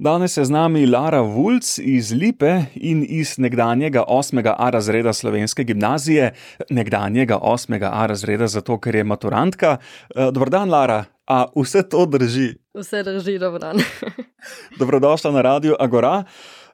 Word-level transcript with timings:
Danes 0.00 0.36
je 0.36 0.44
z 0.44 0.50
nami 0.50 0.86
Lara 0.86 1.20
Vulc 1.20 1.78
iz 1.78 2.12
Lipe 2.12 2.72
in 2.74 3.04
iz 3.08 3.34
nekdanjega 3.38 4.04
8A 4.08 4.70
razreda 4.70 5.12
slovenske 5.12 5.64
gimnazije, 5.64 6.32
nekdanjega 6.70 7.36
8A 7.36 8.06
razreda, 8.06 8.46
zato 8.46 8.78
ker 8.80 8.94
je 8.94 9.04
maturantka. 9.04 9.76
Eh, 10.16 10.30
Dobro 10.32 10.50
dan, 10.50 10.70
Lara. 10.70 11.04
A 11.26 11.44
vse 11.56 11.82
to 11.88 12.06
drži? 12.06 12.54
Vse 12.74 13.02
drži, 13.02 13.38
dobro 13.38 13.58
dan. 13.58 13.76
Dobrodošla 14.80 15.30
na 15.30 15.42
Radio 15.42 15.76
Agora. 15.80 16.24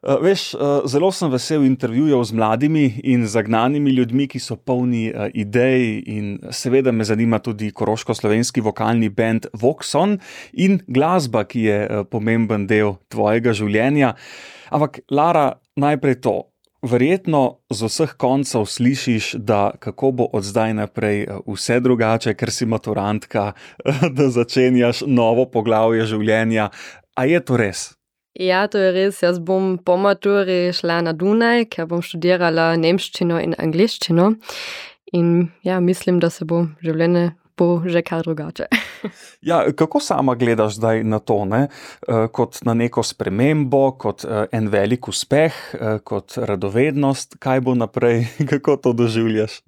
Uh, 0.07 0.23
veš, 0.23 0.54
uh, 0.54 0.61
zelo 0.86 1.09
sem 1.11 1.30
vesel 1.32 1.64
intervjujev 1.66 2.20
z 2.25 2.32
mladimi 2.38 2.84
in 3.02 3.25
zagnanimi 3.27 3.91
ljudmi, 3.91 4.29
ki 4.30 4.38
so 4.38 4.55
polni 4.55 5.09
uh, 5.11 5.27
idej, 5.34 5.98
in 6.06 6.29
seveda 6.55 6.93
me 6.95 7.05
zanima 7.05 7.41
tudi 7.43 7.73
koroško-slovenski 7.75 8.62
vokalni 8.62 9.09
bend 9.11 9.48
Voxon 9.50 10.20
in 10.52 10.79
glasba, 10.87 11.42
ki 11.50 11.64
je 11.64 12.05
pomemben 12.11 12.69
del 12.70 12.95
tvojega 13.11 13.50
življenja. 13.50 14.12
Ampak, 14.70 15.00
Lara, 15.11 15.56
najprej 15.74 16.20
to. 16.23 16.36
Verjetno 16.86 17.59
z 17.75 17.91
vseh 17.91 18.14
koncev 18.14 18.69
slišiš, 18.70 19.34
da 19.42 19.73
kako 19.83 20.12
bo 20.12 20.30
od 20.30 20.47
zdaj 20.47 20.77
naprej 20.84 21.25
vse 21.50 21.80
drugače, 21.83 22.38
ker 22.38 22.55
si 22.55 22.70
maturantka, 22.70 23.56
da 24.16 24.30
začenjaš 24.30 25.02
novo 25.11 25.50
poglavje 25.50 26.06
življenja. 26.14 26.70
A 27.19 27.27
je 27.27 27.42
to 27.42 27.59
res? 27.59 27.95
Ja, 28.40 28.66
to 28.68 28.78
je 28.78 28.92
res. 28.92 29.22
Jaz 29.24 29.38
bom 29.40 29.76
po 29.80 29.96
maturi 29.96 30.72
šla 30.77 31.00
na 31.06 31.14
Dunaj, 31.16 31.70
ker 31.72 31.88
bom 31.88 32.02
študirala 32.04 32.74
nemščino 32.80 33.40
in 33.40 33.56
angliščino. 33.58 34.32
In 35.16 35.32
ja, 35.64 35.80
mislim, 35.80 36.20
da 36.20 36.28
se 36.30 36.44
bo 36.44 36.66
življenje 36.84 37.30
bo 37.56 37.80
že 37.86 38.02
kar 38.02 38.22
drugače. 38.22 38.68
Ja, 39.46 39.62
kako 39.72 40.00
sama 40.00 40.34
gledaš 40.34 40.74
zdaj 40.74 41.04
na 41.04 41.18
to, 41.18 41.44
ne? 41.44 41.68
kot 42.32 42.58
na 42.66 42.74
neko 42.74 43.02
spremembo, 43.06 43.92
kot 43.94 44.24
en 44.52 44.66
velik 44.68 45.08
uspeh, 45.08 45.55
kot 46.05 46.34
radovednost, 46.36 47.36
kaj 47.39 47.61
bo 47.62 47.77
naprej, 47.78 48.27
kako 48.50 48.77
to 48.77 48.92
doživljaš? 48.92 49.61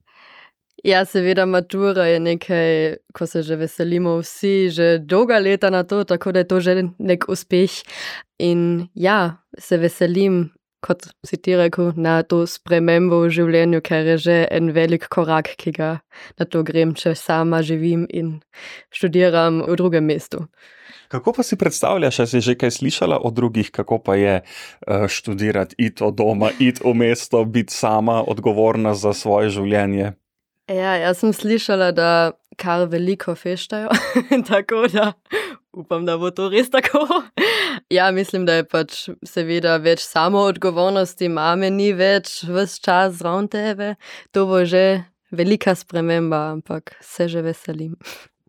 Ja, 0.84 1.02
seveda, 1.04 1.42
matura 1.46 2.06
je 2.06 2.20
nekaj, 2.22 2.96
ko 3.14 3.26
se 3.26 3.42
že 3.42 3.56
veselimo 3.58 4.18
vsi, 4.20 4.70
že 4.70 4.86
dolga 4.98 5.38
leta 5.42 5.70
na 5.74 5.82
to, 5.82 6.04
tako 6.04 6.32
da 6.32 6.44
je 6.44 6.48
to 6.48 6.60
že 6.60 6.74
nek 6.98 7.26
uspeh. 7.28 7.82
In 8.38 8.86
ja, 8.94 9.42
se 9.58 9.76
veselim, 9.76 10.52
kot 10.80 11.10
si 11.26 11.36
ti 11.36 11.56
rekel, 11.58 11.90
na 11.98 12.22
to 12.22 12.46
spremembo 12.46 13.24
v 13.24 13.32
življenju, 13.34 13.82
ker 13.82 14.06
je 14.14 14.18
že 14.18 14.36
en 14.54 14.70
velik 14.70 15.08
korak, 15.10 15.50
ki 15.58 15.74
ga 15.74 15.98
na 16.38 16.46
to 16.46 16.62
grem, 16.62 16.94
če 16.94 17.16
sama 17.18 17.58
živim 17.62 18.06
in 18.14 18.38
študiram 18.94 19.64
v 19.66 19.74
drugem 19.74 20.06
mestu. 20.06 20.46
Kako 21.08 21.32
pa 21.32 21.42
si 21.42 21.56
predstavljaš, 21.56 22.20
ali 22.20 22.28
si 22.28 22.40
že 22.40 22.54
kaj 22.54 22.70
slišala 22.78 23.18
o 23.18 23.30
drugih, 23.34 23.72
kako 23.74 23.98
pa 23.98 24.14
je 24.14 24.42
študirati, 24.86 25.74
iti 25.78 26.04
od 26.04 26.14
doma, 26.14 26.54
iti 26.60 26.84
v 26.84 26.94
mesto, 26.94 27.42
biti 27.44 27.74
sama 27.74 28.22
odgovorna 28.22 28.94
za 28.94 29.10
svoje 29.10 29.50
življenje? 29.50 30.14
Ja, 30.68 30.98
jaz 31.00 31.22
sem 31.22 31.32
slišala, 31.32 31.92
da 31.96 32.08
kar 32.60 32.84
veliko 32.92 33.32
feštajo, 33.34 33.88
tako 34.50 34.84
da 34.92 35.12
upam, 35.72 36.04
da 36.06 36.18
bo 36.18 36.30
to 36.30 36.50
res 36.52 36.70
tako. 36.70 37.06
Ja, 37.90 38.10
mislim, 38.12 38.44
da 38.44 38.58
je 38.58 38.66
pač 38.68 39.06
seveda 39.24 39.78
več 39.80 40.02
samo 40.04 40.42
odgovornosti, 40.50 41.30
mame 41.32 41.70
ni 41.72 41.92
več 41.96 42.42
vse 42.44 42.82
čas 42.84 43.20
zraven 43.22 43.48
tebe. 43.48 43.94
To 44.36 44.44
bo 44.50 44.64
že 44.68 45.04
velika 45.32 45.72
sprememba, 45.78 46.50
ampak 46.52 46.96
se 47.00 47.28
že 47.32 47.42
veselim. 47.46 47.94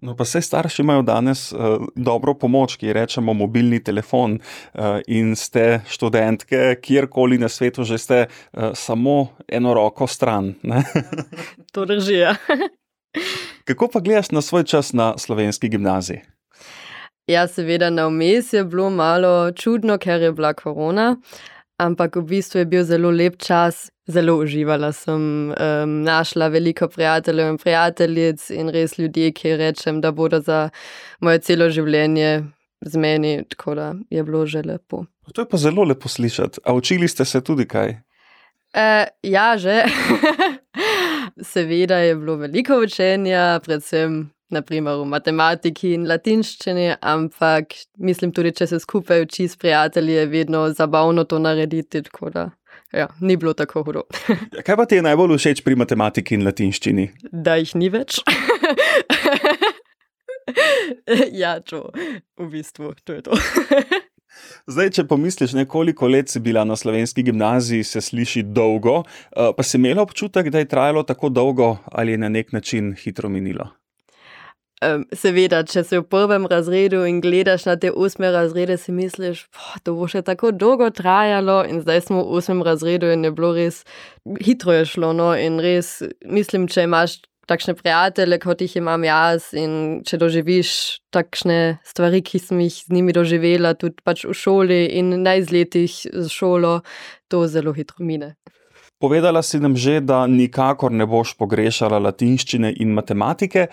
No, 0.01 0.15
pa 0.15 0.23
vse 0.23 0.41
starši 0.41 0.81
imajo 0.81 1.01
danes 1.01 1.51
uh, 1.51 1.59
dobro 1.95 2.33
pomoč, 2.33 2.77
ki 2.79 2.93
rečemo 2.93 3.33
mobilni 3.33 3.81
telefon, 3.83 4.39
uh, 4.39 4.99
in 5.07 5.35
ste 5.35 5.81
študentke, 5.89 6.77
kjerkoli 6.81 7.37
na 7.37 7.49
svetu 7.49 7.83
že 7.83 7.97
ste, 7.97 8.19
uh, 8.27 8.71
samo 8.75 9.35
eno 9.47 9.73
roko 9.73 10.07
stran. 10.07 10.53
to 11.73 11.85
drži. 11.85 12.15
Ja. 12.23 12.35
Kako 13.67 13.87
pa 13.93 13.99
gledaš 13.99 14.31
na 14.31 14.41
svoj 14.41 14.63
čas 14.63 14.93
na 14.93 15.17
slovenski 15.17 15.69
gimnaziji? 15.69 16.21
Ja, 17.27 17.47
seveda, 17.47 17.89
na 17.89 18.07
vmes 18.07 18.53
je 18.53 18.63
bilo 18.65 18.89
malo 18.89 19.51
čudno, 19.51 19.97
ker 19.97 20.21
je 20.21 20.31
bila 20.31 20.53
korona, 20.53 21.17
ampak 21.77 22.15
v 22.15 22.23
bistvu 22.25 22.63
je 22.63 22.65
bil 22.65 22.83
zelo 22.83 23.11
lep 23.11 23.37
čas. 23.37 23.91
Zelo 24.09 24.39
uživala 24.41 24.91
sem, 24.91 25.21
um, 25.51 25.91
našla 26.03 26.47
veliko 26.49 26.87
prijateljev 26.89 27.51
in 27.51 27.57
prijateljic, 27.61 28.49
in 28.49 28.71
res 28.73 28.97
ljudi, 28.97 29.29
ki 29.35 29.57
rečem, 29.57 30.01
da 30.01 30.11
bodo 30.11 30.39
za 30.41 30.69
moje 31.21 31.43
celo 31.45 31.69
življenje 31.69 32.31
z 32.81 32.97
meni, 32.97 33.43
tako 33.49 33.75
da 33.75 33.93
je 34.09 34.23
bilo 34.23 34.45
že 34.45 34.63
lepo. 34.65 35.03
To 35.33 35.41
je 35.41 35.49
pa 35.49 35.57
zelo 35.57 35.83
lepo 35.83 36.09
slišati. 36.09 36.59
A 36.65 36.73
učili 36.73 37.07
ste 37.07 37.25
se 37.25 37.43
tudi 37.43 37.67
kaj? 37.67 38.01
E, 38.73 39.07
ja, 39.23 39.57
že. 39.57 39.83
Seveda 41.53 41.97
je 41.97 42.15
bilo 42.15 42.35
veliko 42.35 42.81
učenja, 42.83 43.59
predvsem 43.63 44.29
naprimer 44.49 44.97
v 44.97 45.05
matematiki 45.05 45.93
in 45.93 46.07
latinščini, 46.09 46.95
ampak 47.01 47.75
mislim 47.97 48.33
tudi, 48.33 48.51
če 48.57 48.67
se 48.67 48.79
skupaj 48.81 49.23
uči 49.27 49.47
s 49.47 49.57
prijatelji, 49.57 50.13
je 50.13 50.25
vedno 50.25 50.63
zabavno 50.73 51.23
to 51.23 51.39
narediti. 51.39 52.01
Ja, 52.93 53.07
ni 53.21 53.37
bilo 53.37 53.53
tako 53.53 53.83
hudo. 53.83 54.03
Kaj 54.65 54.75
pa 54.75 54.85
ti 54.85 54.97
je 54.97 55.05
najbolj 55.05 55.37
všeč 55.37 55.61
pri 55.65 55.77
matematiki 55.77 56.37
in 56.37 56.45
latinščini? 56.47 57.09
Da 57.31 57.59
jih 57.61 57.75
ni 57.77 57.89
več. 57.93 58.17
ja, 61.41 61.59
to, 61.61 61.91
v 62.37 62.47
bistvu, 62.49 62.95
to 63.05 63.19
je 63.19 63.25
to. 63.27 63.37
Zdaj, 64.71 64.89
če 64.95 65.05
pomisliš, 65.09 65.53
koliko 65.69 66.07
let 66.07 66.29
si 66.31 66.39
bila 66.41 66.63
na 66.65 66.77
slovenski 66.77 67.25
gimnaziji, 67.27 67.83
se 67.83 68.01
sliši 68.01 68.43
dolgo, 68.43 69.03
pa 69.33 69.65
si 69.65 69.77
imela 69.77 70.05
občutek, 70.05 70.49
da 70.49 70.61
je 70.61 70.69
trajalo 70.69 71.03
tako 71.03 71.29
dolgo 71.29 71.75
ali 71.91 72.15
je 72.15 72.21
na 72.21 72.29
nek 72.29 72.53
način 72.53 72.93
hitro 72.95 73.29
minilo? 73.29 73.67
Um, 74.79 75.01
seveda, 75.11 75.59
če 75.67 75.81
si 75.83 75.97
v 75.99 76.05
prvem 76.07 76.45
razredu 76.47 77.01
in 77.03 77.17
gledaš 77.19 77.65
na 77.67 77.73
te 77.75 77.89
osme 77.91 78.29
razrede, 78.31 78.77
si 78.79 78.93
misliš, 78.95 79.41
da 79.83 79.91
bo 79.91 80.07
še 80.07 80.21
tako 80.23 80.53
dolgo 80.55 80.87
trajalo, 80.95 81.65
in 81.67 81.81
zdaj 81.83 82.05
smo 82.05 82.21
v 82.23 82.37
osmem 82.39 82.63
razredu 82.63 83.09
in 83.11 83.27
je 83.27 83.31
bilo 83.35 83.49
res 83.57 83.81
hitro 84.39 84.77
je 84.77 84.85
šlo. 84.87 85.11
No? 85.11 85.33
In 85.35 85.59
res 85.59 85.97
mislim, 86.23 86.69
če 86.71 86.87
imaš 86.87 87.17
takšne 87.49 87.75
prijatelje, 87.75 88.39
kot 88.39 88.63
jih 88.63 88.77
imam 88.79 89.03
jaz, 89.03 89.49
in 89.57 89.99
če 90.07 90.21
doživiš 90.21 90.71
takšne 91.11 91.59
stvari, 91.83 92.23
ki 92.23 92.39
sem 92.39 92.63
jih 92.63 92.79
z 92.79 92.95
njimi 92.95 93.15
doživela, 93.17 93.73
tudi 93.75 93.99
pač 94.05 94.23
v 94.29 94.37
šoli 94.37 94.79
in 95.01 95.17
na 95.25 95.35
izletih 95.41 95.91
z 95.91 96.27
šolo, 96.31 96.77
to 97.27 97.43
zelo 97.51 97.75
hitro 97.75 98.05
mine. 98.05 98.37
Povedala 98.99 99.39
si 99.41 99.59
nam 99.63 99.77
že, 99.79 100.01
da 100.03 100.27
nikakor 100.27 100.91
ne 100.91 101.05
boš 101.07 101.37
pogrešala 101.39 102.01
latinščine 102.03 102.73
in 102.83 102.91
matematike. 102.91 103.69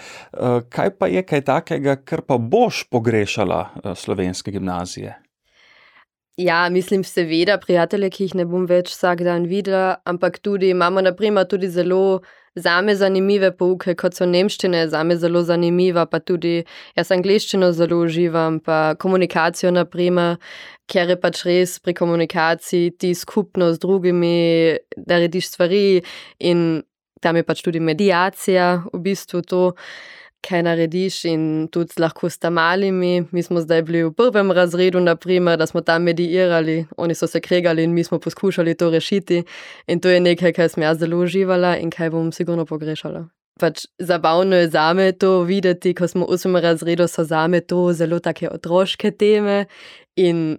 Kaj 0.71 0.91
pa 0.99 1.11
je 1.11 1.23
kaj 1.27 1.43
takega, 1.51 1.97
kar 1.99 2.23
pa 2.23 2.39
boš 2.39 2.85
pogrešala 2.91 3.95
slovenske 3.99 4.55
gimnazije? 4.55 5.17
Ja, 6.37 6.69
mislim, 6.69 7.03
seveda, 7.05 7.57
prijatelje, 7.59 8.11
ki 8.13 8.25
jih 8.27 8.35
ne 8.37 8.45
bom 8.45 8.67
več 8.69 8.91
vsak 8.93 9.23
dan 9.25 9.47
videla, 9.49 9.97
ampak 10.05 10.39
tudi 10.45 10.69
imamo, 10.71 11.01
naprimer, 11.01 11.47
tudi 11.49 11.71
zelo 11.73 12.21
zame 12.57 12.95
zanimive 12.97 13.51
pouke, 13.57 13.95
kot 13.99 14.17
so 14.17 14.27
nemščine, 14.29 14.87
zame 14.89 15.17
zelo 15.21 15.43
zanimiva, 15.45 16.07
pa 16.09 16.21
tudi 16.21 16.63
jaz 16.97 17.13
angliščino 17.15 17.71
zelo 17.77 18.01
uživam, 18.07 18.59
pa 18.65 18.97
komunikacijo, 19.01 19.73
naprimer, 19.77 20.41
ker 20.91 21.13
je 21.13 21.19
pač 21.21 21.45
res 21.47 21.79
pri 21.83 21.95
komunikaciji 21.99 22.95
ti 22.99 23.15
skupno 23.15 23.73
z 23.75 23.83
drugimi, 23.83 24.37
da 24.97 25.19
narediš 25.19 25.53
stvari 25.53 25.87
in 26.39 26.83
tam 27.21 27.37
je 27.37 27.47
pač 27.47 27.63
tudi 27.65 27.81
medijacija, 27.81 28.87
v 28.93 29.01
bistvu 29.03 29.43
to 29.43 29.63
kaj 30.47 30.63
narediš 30.63 31.25
in 31.31 31.69
tudi 31.73 32.01
lahko 32.01 32.31
s 32.31 32.39
tamalimi. 32.39 33.27
Mi 33.31 33.43
smo 33.43 33.61
zdaj 33.61 33.83
bili 33.83 34.05
v 34.05 34.13
prvem 34.15 34.53
razredu, 34.53 35.01
naprimer, 35.01 35.59
da 35.59 35.67
smo 35.67 35.81
tam 35.81 36.03
medijirali, 36.03 36.87
oni 36.97 37.15
so 37.15 37.27
se 37.27 37.41
kregali 37.41 37.85
in 37.85 37.95
mi 37.95 38.05
smo 38.05 38.19
poskušali 38.19 38.75
to 38.75 38.91
rešiti. 38.91 39.43
In 39.87 40.01
to 40.01 40.09
je 40.09 40.21
nekaj, 40.21 40.53
kar 40.53 40.69
sem 40.69 40.83
jaz 40.83 40.99
zelo 40.99 41.19
uživala 41.19 41.77
in 41.77 41.91
kaj 41.91 42.11
bom 42.11 42.33
sigurno 42.33 42.65
pogrešala. 42.65 43.27
Pač 43.61 43.87
zabavno 43.99 44.57
je 44.57 44.69
za 44.69 44.93
me 44.93 45.13
to 45.13 45.41
videti, 45.43 45.95
ko 45.95 46.09
smo 46.09 46.27
v 46.27 46.37
osmem 46.37 46.63
razredu, 46.63 47.09
so 47.09 47.25
za 47.25 47.47
me 47.49 47.61
to 47.61 47.93
zelo 47.93 48.19
take 48.19 48.49
otroške 48.49 49.11
teme 49.11 49.65
in 50.17 50.59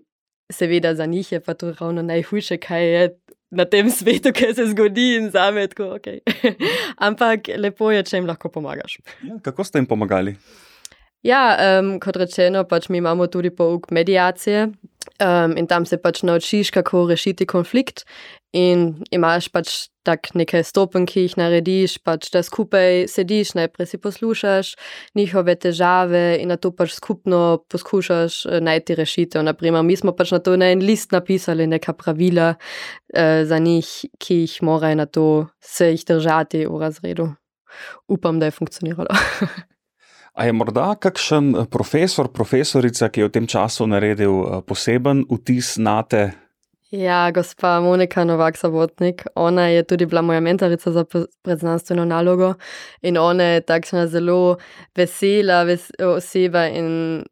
seveda 0.52 0.96
za 0.96 1.06
njih 1.06 1.32
je 1.32 1.40
pa 1.40 1.54
to 1.54 1.74
ravno 1.80 2.02
najhujše, 2.02 2.58
kaj 2.58 2.86
je 2.86 3.20
na 3.52 3.66
tem 3.66 3.90
svetu, 3.98 4.34
kaj 4.36 4.54
se 4.58 4.68
zgodi 4.74 5.16
in 5.18 5.30
za 5.32 5.50
me 5.52 5.68
tako, 5.68 5.96
ok. 5.98 6.08
Ampak 7.08 7.52
lepo 7.58 7.92
je, 7.92 8.04
če 8.04 8.22
jim 8.22 8.30
lahko 8.30 8.52
pomagaš. 8.54 9.00
Ja, 9.24 9.40
kako 9.44 9.68
ste 9.68 9.82
jim 9.82 9.90
pomagali? 9.90 10.38
Ja, 11.26 11.58
um, 11.80 11.98
kot 12.00 12.20
rečeno, 12.20 12.62
pač 12.70 12.88
mi 12.94 13.02
imamo 13.02 13.26
tudi 13.28 13.50
pouk 13.50 13.90
medijacije 13.92 14.68
um, 14.68 15.56
in 15.58 15.68
tam 15.68 15.86
se 15.86 15.98
pač 15.98 16.22
naučiš, 16.24 16.72
kako 16.72 17.08
rešiti 17.10 17.48
konflikt. 17.50 18.06
In 18.56 19.04
imaš 19.12 19.50
pač 19.52 19.90
tak 20.08 20.30
nekaj 20.40 20.64
stopenj, 20.64 21.04
ki 21.12 21.26
jih 21.26 21.34
narediš, 21.36 21.98
pač 22.08 22.30
da 22.32 22.40
skupaj 22.46 23.04
sediš, 23.12 23.52
najprej 23.60 23.90
si 23.92 24.00
poslušaš 24.00 24.70
njihove 25.20 25.58
težave 25.60 26.40
in 26.40 26.48
na 26.54 26.56
to 26.56 26.72
pač 26.72 26.96
skupno 26.96 27.60
poskušaš 27.68 28.46
eh, 28.46 28.62
najti 28.64 28.96
rešitev. 28.96 29.44
Naprimer, 29.44 29.84
mi 29.84 30.00
smo 30.00 30.16
pač 30.16 30.32
na 30.32 30.40
to 30.40 30.56
na 30.56 30.72
en 30.72 30.80
list 30.80 31.12
napisali 31.12 31.68
neka 31.68 31.94
pravila 31.94 32.54
eh, 32.56 33.44
za 33.44 33.60
njih, 33.60 33.92
ki 34.18 34.42
jih 34.46 34.58
morajo 34.64 34.96
na 34.96 35.06
to 35.06 35.28
se 35.60 35.92
jih 35.92 36.08
držati 36.08 36.66
v 36.66 36.80
razredu. 36.80 37.34
Upam, 38.08 38.40
da 38.40 38.48
je 38.48 38.56
funkcioniralo. 38.56 39.12
A 40.38 40.46
je 40.46 40.54
morda 40.54 40.94
kakšen 40.96 41.66
profesor, 41.74 42.30
profesorica, 42.30 43.10
ki 43.10 43.22
je 43.24 43.28
v 43.28 43.32
tem 43.34 43.48
času 43.50 43.92
naredil 43.92 44.36
eh, 44.40 44.62
poseben 44.64 45.28
vtis 45.28 45.76
na 45.84 46.00
te? 46.08 46.47
Ja, 46.92 47.32
gospa 47.32 47.82
Monika 47.82 48.24
Novak-Sabotnik, 48.24 49.26
ona 49.36 49.68
je 49.68 49.84
tudi 49.84 50.06
bila 50.06 50.22
moja 50.22 50.40
mentorica 50.40 50.92
za 50.92 51.06
predznanstveno 51.44 52.06
nalogo 52.06 52.54
in 53.02 53.18
ona 53.18 53.44
je 53.44 53.62
takšna 53.62 54.08
zelo 54.08 54.58
vesela 54.96 55.64
ves 55.64 55.92
oseba 56.00 56.68
in 56.68 57.24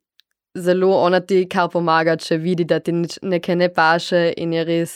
zelo 0.57 0.91
ona 0.97 1.19
ti 1.19 1.47
kar 1.49 1.69
pomaga, 1.69 2.17
če 2.17 2.37
vidi, 2.37 2.65
da 2.65 2.79
ti 2.79 2.91
nekaj 3.21 3.55
ne 3.55 3.69
paše 3.73 4.33
in 4.37 4.53
je 4.53 4.63
res, 4.63 4.93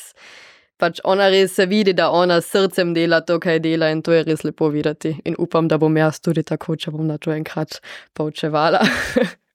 pač 0.78 1.00
ona 1.04 1.30
res 1.30 1.56
se 1.56 1.66
vidi, 1.66 1.94
da 1.94 2.12
ona 2.12 2.42
s 2.42 2.52
srcem 2.52 2.94
dela 2.94 3.22
to, 3.22 3.40
kaj 3.40 3.60
dela 3.64 3.90
in 3.96 4.02
to 4.04 4.12
je 4.12 4.24
res 4.28 4.44
lepo 4.44 4.68
videti. 4.70 5.16
In 5.24 5.40
upam, 5.40 5.68
da 5.68 5.78
bom 5.78 5.98
jaz 5.98 6.20
tudi 6.20 6.44
tako, 6.44 6.76
če 6.76 6.92
bom 6.92 7.08
na 7.08 7.18
to 7.18 7.32
enkrat 7.32 7.80
poučevala. 8.14 8.84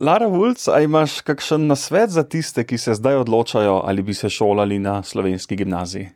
Lara 0.00 0.26
Vulc, 0.26 0.68
a 0.68 0.80
imaš 0.80 1.20
kakšen 1.20 1.66
nasvet 1.66 2.10
za 2.10 2.22
tiste, 2.22 2.64
ki 2.64 2.78
se 2.78 2.94
zdaj 2.94 3.16
odločajo, 3.24 3.80
ali 3.84 4.02
bi 4.02 4.14
se 4.14 4.28
šolali 4.30 4.78
na 4.78 5.02
slovenski 5.02 5.56
gimnaziji? 5.56 6.08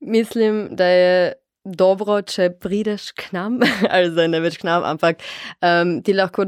Mislim, 0.00 0.68
da 0.70 0.86
je 0.86 1.32
dobro, 1.76 2.20
če 2.22 2.50
prideš 2.60 3.12
k 3.18 3.32
nam, 3.36 3.58
ali 3.92 4.12
zdaj 4.12 4.30
ne 4.32 4.40
več 4.44 4.58
k 4.60 4.68
nam, 4.68 4.86
ampak 4.86 5.22
um, 5.62 5.98
ti 6.02 6.14
lahko 6.16 6.46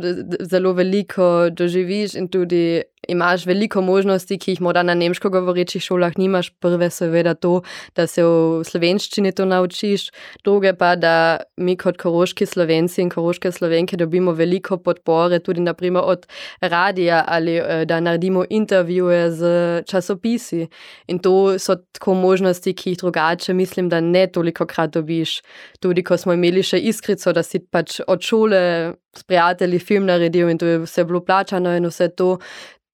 zelo 0.51 0.75
veliko 0.79 1.51
doživiš 1.55 2.17
in 2.21 2.31
tudi 2.33 2.81
imaš 3.09 3.47
veliko 3.47 3.81
možnosti, 3.81 4.39
ki 4.39 4.55
jih 4.55 4.61
morda 4.61 4.83
na 4.83 4.95
nemško 4.95 5.31
govorečih 5.31 5.83
šolah 5.83 6.19
nimaš. 6.19 6.51
Prve, 6.61 6.91
seveda, 6.91 7.35
to, 7.35 7.63
da 7.97 8.07
se 8.07 8.23
v 8.25 8.65
slovenščini 8.67 9.33
to 9.33 9.45
naučiš, 9.49 10.11
druge 10.45 10.73
pa, 10.79 10.95
da 10.97 11.41
mi 11.57 11.77
kot 11.81 11.99
koroški 12.01 12.47
slovenci 12.47 13.03
in 13.03 13.11
koroške 13.11 13.53
slovenke 13.53 13.97
dobimo 13.97 14.33
veliko 14.37 14.77
podpore, 14.77 15.41
tudi 15.41 15.65
naprimer 15.65 16.03
od 16.05 16.27
radija 16.61 17.25
ali 17.27 17.57
eh, 17.57 17.85
da 17.87 18.01
naredimo 18.01 18.45
intervjuje 18.51 19.31
z 19.31 19.51
časopisi. 19.87 20.67
In 21.09 21.19
to 21.19 21.59
so 21.59 21.77
tako 21.93 22.15
možnosti, 22.15 22.75
ki 22.75 22.95
jih 22.95 22.99
drugače 22.99 23.55
mislim, 23.55 23.89
da 23.89 24.01
ne 24.01 24.27
toliko 24.27 24.67
krat 24.67 24.91
dobiš. 25.11 25.43
Tudi 25.81 26.03
ko 26.03 26.17
smo 26.17 26.33
imeli 26.33 26.63
še 26.63 26.79
iskrico, 26.79 27.33
da 27.33 27.43
si 27.43 27.59
pač 27.59 28.01
od 28.07 28.23
šole. 28.23 28.95
S 29.17 29.25
prijatelji 29.27 29.79
film 29.79 30.07
naredil 30.07 30.49
in 30.51 30.59
to 30.59 30.67
je 30.67 30.79
vse 30.85 31.05
bilo 31.05 31.21
plačano, 31.21 31.75
in 31.77 31.87
vse 31.87 32.09
to, 32.15 32.39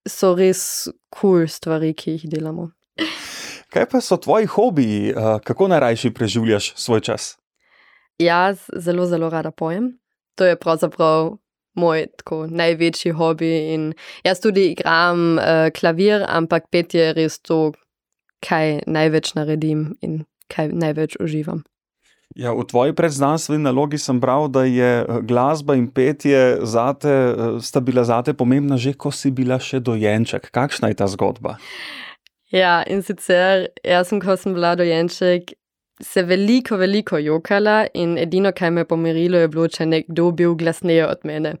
so 0.07 0.35
res 0.35 0.89
kul 1.13 1.45
cool 1.45 1.47
stvari, 1.47 1.93
ki 1.93 2.17
jih 2.17 2.29
delamo. 2.29 2.71
Kaj 3.69 3.85
pa 3.91 4.01
so 4.01 4.17
tvoji 4.17 4.47
hobiji, 4.47 5.11
eh, 5.11 5.39
kako 5.43 5.67
najrajši 5.67 6.13
preživljaš 6.13 6.73
svoj 6.75 7.01
čas? 7.01 7.37
Jaz 8.17 8.69
zelo, 8.73 9.05
zelo 9.05 9.29
rada 9.29 9.51
pojem. 9.51 9.99
To 10.37 10.45
je 10.45 10.55
pravzaprav 10.55 11.37
moj 11.75 12.07
tako, 12.17 12.47
največji 12.49 13.11
hobi. 13.11 13.73
In 13.73 13.93
jaz 14.25 14.41
tudi 14.41 14.71
igram 14.71 15.37
uh, 15.37 15.69
klavir, 15.69 16.25
ampak 16.25 16.71
petje 16.71 17.01
je 17.01 17.13
res 17.13 17.39
to, 17.39 17.73
kaj 18.41 18.81
največ 18.87 19.35
naredim 19.35 19.97
in 20.01 20.23
kaj 20.49 20.71
največ 20.73 21.17
uživam. 21.21 21.63
Ja, 22.37 22.53
v 22.53 22.67
tvoji 22.69 22.93
predznanstveni 22.93 23.63
nalogi 23.65 23.97
sem 23.97 24.19
bral, 24.21 24.45
da 24.53 24.61
je 24.69 24.89
eh, 25.01 25.21
glasba 25.25 25.73
in 25.75 25.87
petje 25.89 26.59
zate, 26.61 27.09
eh, 27.09 27.61
sta 27.61 27.81
bila 27.81 28.03
zate 28.05 28.33
pomembna 28.37 28.77
že, 28.77 28.93
ko 28.93 29.09
si 29.11 29.31
bila 29.33 29.57
še 29.57 29.81
dojenček. 29.81 30.51
Kakšna 30.53 30.91
je 30.93 30.99
ta 31.01 31.07
zgodba? 31.09 31.57
Ja, 32.53 32.83
in 32.85 33.01
sicer 33.01 33.71
jaz 33.81 34.11
sem, 34.11 34.21
ko 34.21 34.37
sem 34.37 34.53
bila 34.53 34.75
dojenček, 34.77 35.55
se 35.97 36.21
veliko, 36.23 36.77
veliko 36.77 37.17
jokala 37.17 37.87
in 37.97 38.17
edino, 38.21 38.53
kar 38.53 38.69
me 38.71 38.85
je 38.85 38.91
pomirilo, 38.93 39.41
je 39.41 39.49
bilo, 39.49 39.65
če 39.65 39.89
nekdo 39.89 40.29
bil 40.31 40.53
glasneje 40.55 41.07
od 41.09 41.25
mene. 41.25 41.55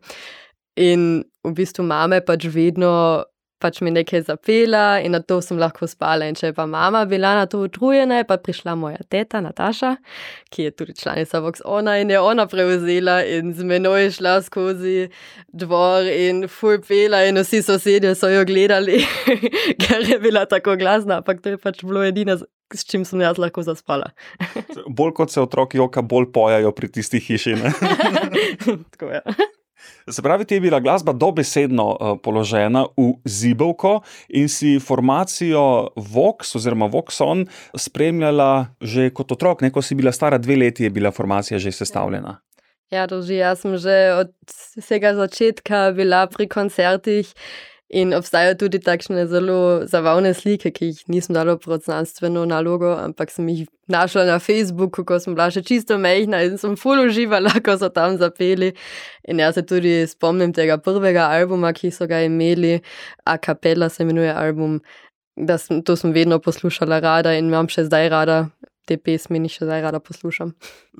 In 0.77 1.25
v 1.41 1.55
bistvu 1.57 1.87
mame 1.89 2.21
pač 2.21 2.45
vedno 2.53 3.25
pač 3.59 3.79
mi 3.81 3.91
nekaj 3.91 4.21
zapela 4.27 4.99
in 5.03 5.15
na 5.15 5.21
to 5.21 5.39
sem 5.41 5.57
lahko 5.59 5.87
spala. 5.89 6.27
In 6.29 6.37
če 6.37 6.51
je 6.51 6.55
pa 6.57 6.67
mama 6.69 7.03
bila 7.09 7.33
na 7.39 7.45
to 7.49 7.63
utrujena, 7.65 8.21
je 8.21 8.27
pa 8.29 8.37
prišla 8.41 8.75
moja 8.77 9.01
teta 9.09 9.41
Nataša, 9.41 9.95
ki 10.53 10.67
je 10.67 10.75
tudi 10.77 10.95
članica 10.97 11.41
Vox 11.43 11.63
Ona 11.65 11.97
in 12.01 12.13
je 12.13 12.19
ona 12.19 12.47
prevzela 12.47 13.19
in 13.25 13.53
z 13.57 13.65
menoj 13.67 14.11
šla 14.17 14.37
skozi 14.45 15.09
dvor 15.53 16.05
in 16.11 16.45
fuj 16.51 16.81
pela 16.87 17.23
in 17.25 17.41
vsi 17.41 17.63
sosedje 17.65 18.13
so 18.15 18.29
jo 18.29 18.45
gledali, 18.45 19.01
ker 19.81 20.05
je 20.05 20.19
bila 20.21 20.45
tako 20.45 20.77
glasna, 20.77 21.21
ampak 21.21 21.41
to 21.41 21.55
je 21.55 21.61
pač 21.61 21.83
bilo 21.83 22.05
edino. 22.05 22.37
S 22.75 22.83
čim 22.83 23.05
sem 23.07 23.21
jaz 23.23 23.37
lahko 23.39 23.63
zaspala. 23.63 24.09
bolj 24.99 25.13
kot 25.15 25.31
se 25.31 25.39
otroci 25.39 25.79
joka, 25.79 26.01
bolj 26.03 26.33
pojajo 26.35 26.73
pri 26.75 26.89
tistih 26.91 27.23
hišinah. 27.23 27.79
Tako 28.91 29.13
je. 29.15 29.21
Se 30.09 30.21
pravi, 30.21 30.45
ti 30.45 30.55
je 30.55 30.61
bila 30.61 30.79
glasba 30.79 31.11
dobesedno 31.13 31.85
uh, 31.91 32.15
položena 32.23 32.85
v 32.97 33.13
zibelko 33.25 34.01
in 34.29 34.47
si 34.49 34.79
formacijo 34.79 35.89
Vox 35.95 36.55
oziroma 36.55 36.87
Voxon 36.87 37.45
spremljala 37.75 38.67
že 38.81 39.09
kot 39.09 39.31
otrok, 39.31 39.61
neko 39.61 39.81
si 39.81 39.95
bila 39.95 40.11
stara 40.11 40.37
dve 40.37 40.55
leti, 40.55 40.83
je 40.83 40.89
bila 40.89 41.11
formacija 41.11 41.59
že 41.59 41.71
sestavljena. 41.71 42.37
Ja, 42.91 43.03
drži, 43.07 43.35
jaz 43.35 43.65
sem 43.65 43.75
že 43.77 43.95
od 44.15 44.31
vsega 44.79 45.11
začetka 45.13 45.91
bila 45.91 46.23
pri 46.31 46.47
koncertih. 46.47 47.27
In 47.87 48.11
obstajajo 48.11 48.57
tudi 48.59 48.81
takšne 48.83 49.21
zelo 49.31 49.85
zabavne 49.87 50.33
slike, 50.35 50.73
ki 50.75 50.89
jih 50.89 51.03
nisem 51.07 51.37
dala 51.37 51.53
pod 51.55 51.85
znanstveno 51.85 52.43
nalogo, 52.45 52.89
ampak 52.99 53.31
sem 53.31 53.47
jih 53.47 53.61
našla 53.87 54.25
na 54.27 54.39
Facebooku, 54.43 55.05
ko 55.07 55.21
sem 55.23 55.37
bila 55.37 55.45
še 55.55 55.63
čisto 55.63 55.95
mehna 55.95 56.41
in 56.43 56.57
sem 56.59 56.75
full 56.75 56.99
uživala, 57.05 57.53
ko 57.65 57.77
so 57.79 57.87
tam 57.87 58.17
zapeli. 58.19 58.73
In 59.31 59.39
jaz 59.39 59.55
se 59.55 59.63
tudi 59.63 60.01
spomnim 60.03 60.51
tega 60.51 60.75
prvega 60.83 61.29
albuma, 61.31 61.71
ki 61.71 61.91
so 61.95 62.09
ga 62.11 62.19
imeli, 62.27 62.81
A 63.23 63.37
Capella 63.39 63.87
se 63.89 64.03
imenuje 64.03 64.33
album, 64.35 64.81
sem 65.55 65.79
to 65.79 65.95
sem 65.95 66.11
vedno 66.11 66.41
poslušala 66.43 66.99
rada 66.99 67.37
in 67.39 67.47
imam 67.47 67.71
še 67.71 67.85
zdaj 67.87 68.09
rada. 68.11 68.41
Te 68.87 68.95
pesmi 68.95 69.39
še 69.51 69.65
zdaj 69.67 69.81
rada 69.83 69.99
poslušam. 69.99 70.53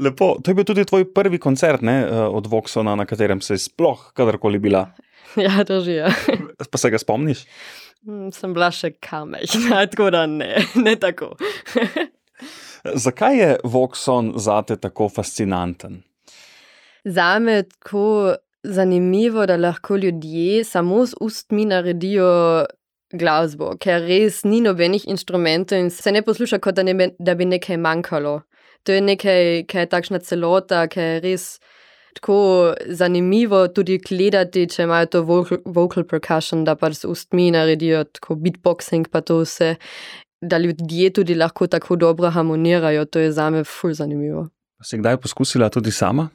Lepo, 0.03 0.33
to 0.43 0.51
je 0.51 0.55
bil 0.55 0.65
tudi 0.67 0.83
tvoj 0.83 1.05
prvi 1.15 1.39
koncert 1.39 1.83
ne, 1.83 2.01
eh, 2.03 2.23
od 2.27 2.47
Voxona, 2.51 2.95
na 2.99 3.05
katerem 3.07 3.39
si 3.39 3.55
sploh 3.55 4.11
kadarkoli 4.15 4.59
bila. 4.59 4.89
Ja, 5.45 5.63
drži. 5.63 5.91
Ja. 5.91 6.11
Pa 6.71 6.77
se 6.77 6.89
ga 6.89 6.97
spomniš? 6.97 7.45
Mm, 8.07 8.31
sem 8.31 8.53
bila 8.55 8.69
še 8.71 8.93
kamejna, 9.03 9.83
tako 9.91 10.09
da 10.13 10.25
ne, 10.29 10.53
ne 10.75 10.95
tako. 10.95 11.33
Zakaj 13.05 13.39
je 13.39 13.53
Voxon 13.67 14.31
zate 14.39 14.77
tako 14.79 15.09
fascinanten? 15.09 16.03
Za 17.03 17.39
me 17.39 17.59
je 17.59 17.69
tako 17.69 18.35
zanimivo, 18.63 19.45
da 19.45 19.57
lahko 19.57 19.95
ljudje 19.95 20.63
samo 20.63 21.05
z 21.05 21.15
ustmi 21.21 21.65
naredijo 21.65 22.65
glasbo, 23.13 23.71
ker 23.79 24.03
res 24.03 24.43
ni 24.43 24.59
nobenih 24.61 25.07
instrumentov 25.07 25.79
in 25.79 25.89
se 25.89 26.11
ne 26.11 26.21
posluša, 26.21 26.59
kot 26.59 26.75
da, 26.75 26.83
ne, 26.83 27.11
da 27.19 27.35
bi 27.35 27.47
nekaj 27.47 27.79
manjkalo. 27.79 28.41
To 28.83 28.91
je 28.91 29.01
nekaj, 29.01 29.63
kar 29.67 29.85
je 29.85 29.91
takšna 29.91 30.19
celota, 30.23 30.85
ki 30.91 30.99
je 30.99 31.19
res 31.23 31.47
tako 32.17 32.73
zanimivo 32.85 33.67
tudi 33.67 33.99
gledati, 34.01 34.65
če 34.69 34.87
imajo 34.87 35.09
to 35.13 35.21
vocal, 35.21 35.59
vocal 35.65 36.05
percussion, 36.07 36.63
da 36.65 36.73
pa 36.75 36.89
z 36.93 37.05
ustmi 37.05 37.51
naredijo 37.53 38.03
tako 38.17 38.39
beatboxing, 38.41 39.09
pa 39.13 39.21
to 39.21 39.43
vse, 39.43 39.75
da 40.41 40.57
ljudje 40.57 41.11
tudi 41.13 41.35
lahko 41.37 41.67
tako 41.69 41.95
dobro 41.95 42.31
harmonirajo. 42.33 43.05
To 43.05 43.21
je 43.21 43.31
za 43.31 43.49
me 43.53 43.61
ful 43.63 43.93
zanimivo. 43.93 44.47
Si 44.83 44.97
kdaj 44.97 45.19
poskusila 45.21 45.69
tudi 45.69 45.91
sama? 45.93 46.29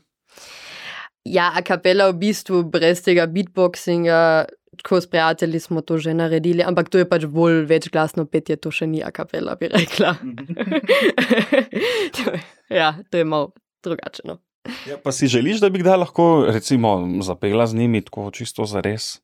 Ja, 1.27 1.51
a 1.55 1.63
kapela 1.67 2.09
v 2.11 2.19
bistvu 2.23 2.63
brez 2.71 3.03
tega 3.03 3.27
beatboxinga. 3.27 4.47
Tako 4.83 5.01
s 5.03 5.11
prijatelji 5.11 5.61
smo 5.61 5.83
to 5.85 5.99
že 5.99 6.15
naredili, 6.15 6.63
ampak 6.65 6.89
to 6.89 6.99
je 6.99 7.09
pač 7.09 7.27
bolj 7.29 7.67
večglasno 7.69 8.25
petje, 8.25 8.57
to 8.57 8.71
še 8.73 8.87
ni 8.89 9.03
a 9.05 9.11
kapela, 9.13 9.53
bi 9.61 9.69
rekla. 9.69 10.15
ja, 12.81 12.95
to 13.11 13.21
je 13.21 13.25
malo 13.25 13.53
drugače. 13.85 14.25
No. 14.25 14.39
Ja, 14.87 14.99
pa 15.03 15.13
si 15.13 15.27
želiš, 15.27 15.61
da 15.61 15.71
bi 15.71 15.83
kdaj 15.83 15.97
lahko, 16.05 16.47
recimo, 16.49 16.95
zapela 17.23 17.67
z 17.67 17.75
njimi 17.75 18.03
tako 18.05 18.31
čisto 18.31 18.65
za 18.65 18.81
res? 18.81 19.19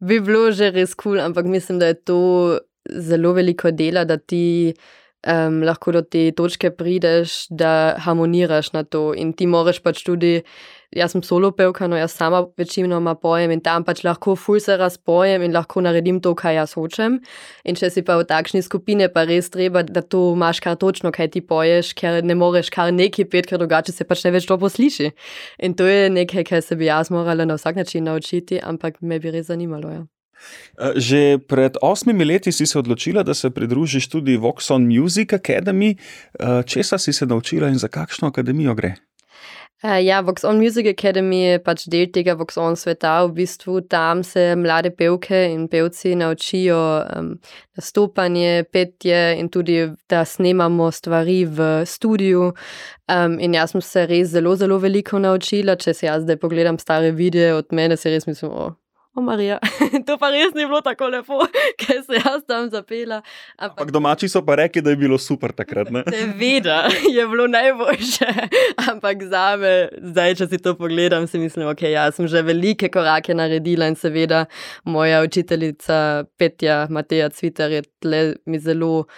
Bi 0.00 0.20
bilo 0.20 0.52
že 0.52 0.70
res 0.70 0.94
kul, 0.94 1.16
cool, 1.16 1.20
ampak 1.20 1.46
mislim, 1.46 1.78
da 1.78 1.90
je 1.90 1.94
to 1.94 2.20
zelo 2.88 3.32
veliko 3.32 3.70
dela, 3.70 4.04
da 4.04 4.16
ti 4.16 4.72
um, 5.26 5.62
lahko 5.62 5.92
do 5.92 6.02
te 6.02 6.30
točke 6.32 6.70
prideš, 6.70 7.46
da 7.50 7.96
harmoniraš 7.98 8.72
na 8.72 8.84
to 8.84 9.12
in 9.14 9.32
ti 9.32 9.46
moraš 9.46 9.82
pač 9.82 10.04
tudi 10.06 10.40
jaz 10.94 11.12
sem 11.12 11.22
solo 11.22 11.50
pevka, 11.52 11.86
no 11.88 11.96
jaz 11.96 12.14
sama 12.16 12.44
večinoma 12.58 13.14
pojem 13.14 13.52
in 13.54 13.60
tam 13.60 13.84
pač 13.84 14.02
lahko 14.04 14.36
ful 14.36 14.60
se 14.60 14.76
razpojem 14.76 15.42
in 15.42 15.52
lahko 15.52 15.82
naredim 15.84 16.20
to, 16.24 16.34
kar 16.34 16.54
jaz 16.56 16.74
hočem. 16.78 17.20
In 17.64 17.78
če 17.78 17.90
si 17.92 18.02
pa 18.02 18.18
v 18.20 18.26
takšni 18.28 18.62
skupini, 18.64 19.08
pa 19.12 19.26
res 19.28 19.50
treba, 19.54 19.82
da 19.82 20.02
to 20.02 20.32
imaš 20.34 20.60
kar 20.64 20.76
točno, 20.80 21.12
kaj 21.12 21.32
ti 21.36 21.44
poješ, 21.44 21.94
ker 21.98 22.22
ne 22.24 22.34
moreš 22.38 22.72
kar 22.74 22.92
nekaj 22.94 23.28
pet, 23.28 23.48
ker 23.50 23.60
drugače 23.60 23.92
se 23.92 24.04
pač 24.08 24.24
ne 24.24 24.34
več 24.36 24.48
to 24.48 24.58
posliši. 24.58 25.12
In 25.62 25.74
to 25.78 25.88
je 25.88 26.08
nekaj, 26.12 26.46
kar 26.48 26.62
se 26.64 26.76
bi 26.76 26.88
jaz 26.88 27.12
morala 27.14 27.44
na 27.48 27.58
vsak 27.60 27.82
način 27.82 28.08
naučiti, 28.08 28.60
ampak 28.62 29.00
me 29.00 29.20
bi 29.20 29.34
res 29.34 29.52
zanimalo. 29.52 29.90
Ja. 29.92 30.06
Eh, 30.78 30.94
že 30.96 31.20
pred 31.42 31.74
osmimi 31.82 32.24
leti 32.24 32.52
si 32.52 32.66
se 32.66 32.78
odločila, 32.78 33.22
da 33.22 33.34
se 33.34 33.50
pridružiš 33.50 34.08
tudi 34.08 34.38
Voxon 34.38 34.86
Music 34.86 35.34
Academy. 35.34 35.96
Eh, 35.98 36.62
česa 36.62 36.98
si 36.98 37.12
se 37.12 37.26
naučila 37.26 37.68
in 37.68 37.78
za 37.78 37.88
kakšno 37.88 38.28
akademijo 38.28 38.74
gre? 38.74 38.94
Uh, 39.84 40.04
ja, 40.04 40.20
Voxon 40.20 40.58
Music 40.58 40.88
Academy 40.90 41.54
pač 41.62 41.84
del 41.86 42.08
tega 42.10 42.34
Voxon 42.34 42.74
sveta. 42.74 43.12
V 43.28 43.36
bistvu 43.36 43.84
tam 43.86 44.24
se 44.26 44.56
mlade 44.58 44.90
pevke 44.90 45.38
in 45.52 45.68
pevci 45.70 46.16
naučijo 46.18 46.80
um, 47.06 47.28
nastopanje, 47.78 48.64
petje 48.74 49.20
in 49.38 49.46
tudi, 49.54 49.76
da 50.10 50.24
snemamo 50.26 50.90
stvari 50.90 51.44
v 51.46 51.68
studiu. 51.86 52.50
Um, 53.06 53.38
in 53.38 53.54
jaz 53.54 53.76
sem 53.76 53.84
se 53.86 54.06
res 54.10 54.34
zelo, 54.34 54.56
zelo 54.58 54.80
veliko 54.82 55.22
naučila. 55.22 55.78
Če 55.78 55.94
si 55.94 56.10
jaz 56.10 56.26
zdaj 56.26 56.40
pogledam 56.42 56.82
stare 56.82 57.14
videe 57.14 57.54
od 57.54 57.70
mene, 57.70 57.94
se 57.94 58.10
res 58.10 58.26
mislim, 58.26 58.50
oh, 58.50 58.74
O, 59.18 59.20
Marija, 59.20 59.58
to 60.06 60.14
pa 60.14 60.28
res 60.30 60.52
ni 60.54 60.62
bilo 60.62 60.78
tako 60.84 61.08
lepo, 61.10 61.40
ker 61.80 61.96
se 62.06 62.20
jaz 62.20 62.44
tam 62.46 62.68
zapela. 62.70 63.16
Ampak, 63.56 63.80
ampak 63.80 63.90
domači 63.96 64.28
so 64.30 64.44
pa 64.46 64.54
rekli, 64.60 64.82
da 64.84 64.92
je 64.94 65.00
bilo 65.00 65.18
super 65.18 65.50
takrat. 65.50 65.90
Seveda 66.14 66.76
je 67.02 67.24
bilo 67.26 67.48
najboljše, 67.50 68.28
ampak 68.92 69.24
za 69.32 69.42
me, 69.58 69.72
zdaj, 70.12 70.36
če 70.38 70.48
si 70.52 70.60
to 70.62 70.76
pogledam, 70.78 71.26
si 71.26 71.40
mislim, 71.42 71.66
da 71.66 71.72
okay, 71.74 71.90
ja, 71.96 72.06
sem 72.14 72.30
že 72.30 72.44
velike 72.46 72.92
korake 72.94 73.34
naredila 73.34 73.88
in 73.90 73.98
seveda 73.98 74.44
moja 74.86 75.24
učiteljica 75.26 75.98
Petja 76.38 76.84
Mateja 76.90 77.32
Cviter 77.34 77.74
je 77.74 77.82
tle 77.98 78.22
mi 78.46 78.62
zelo 78.62 79.08